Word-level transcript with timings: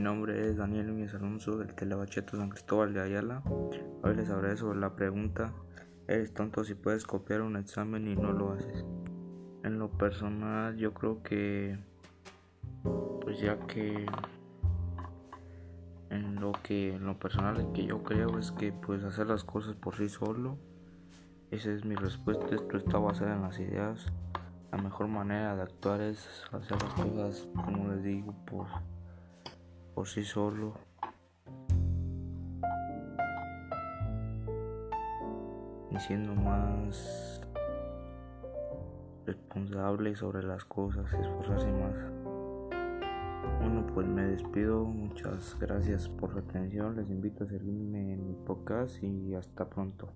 nombre 0.00 0.48
es 0.48 0.56
Daniel 0.56 0.88
Núñez 0.88 1.14
Alonso 1.14 1.56
del 1.56 1.74
Telebacheto 1.74 2.36
San 2.36 2.50
Cristóbal 2.50 2.94
de 2.94 3.00
Ayala. 3.00 3.42
Hoy 4.02 4.14
les 4.16 4.30
hablaré 4.30 4.56
sobre 4.56 4.78
la 4.78 4.96
pregunta 4.96 5.52
¿Eres 6.06 6.34
tonto 6.34 6.64
si 6.64 6.74
puedes 6.74 7.06
copiar 7.06 7.40
un 7.40 7.56
examen 7.56 8.06
y 8.06 8.14
no 8.14 8.30
lo 8.32 8.52
haces? 8.52 8.84
En 9.62 9.78
lo 9.78 9.90
personal 9.90 10.76
yo 10.76 10.92
creo 10.92 11.22
que 11.22 11.78
pues 13.22 13.40
ya 13.40 13.58
que 13.66 14.04
en 16.10 16.38
lo 16.38 16.52
que 16.52 16.94
en 16.94 17.06
lo 17.06 17.18
personal 17.18 17.72
que 17.72 17.86
yo 17.86 18.02
creo 18.02 18.38
es 18.38 18.52
que 18.52 18.70
pues 18.70 19.02
hacer 19.02 19.28
las 19.28 19.44
cosas 19.44 19.76
por 19.76 19.96
sí 19.96 20.10
solo 20.10 20.58
esa 21.50 21.72
es 21.72 21.86
mi 21.86 21.94
respuesta 21.94 22.54
esto 22.54 22.76
está 22.76 22.98
basado 22.98 23.32
en 23.32 23.40
las 23.40 23.58
ideas 23.58 24.12
la 24.70 24.76
mejor 24.76 25.08
manera 25.08 25.56
de 25.56 25.62
actuar 25.62 26.02
es 26.02 26.44
hacer 26.52 26.82
las 26.82 26.92
cosas 26.92 27.48
como 27.54 27.88
les 27.92 28.02
digo 28.02 28.34
por 28.44 28.66
por 29.94 30.08
sí 30.08 30.24
solo. 30.24 30.74
Y 35.90 35.98
siendo 36.00 36.34
más 36.34 37.40
responsable 39.24 40.14
sobre 40.16 40.42
las 40.42 40.64
cosas, 40.64 41.06
esforzarse 41.12 41.70
más. 41.72 41.94
Bueno, 43.60 43.86
pues 43.94 44.06
me 44.08 44.24
despido. 44.24 44.84
Muchas 44.84 45.56
gracias 45.60 46.08
por 46.08 46.32
su 46.32 46.38
atención. 46.38 46.96
Les 46.96 47.08
invito 47.08 47.44
a 47.44 47.46
seguirme 47.46 48.14
en 48.14 48.26
mi 48.26 48.34
podcast 48.34 49.02
y 49.02 49.34
hasta 49.34 49.68
pronto. 49.68 50.12